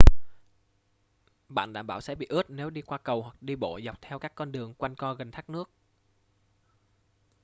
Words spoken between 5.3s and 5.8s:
thác nước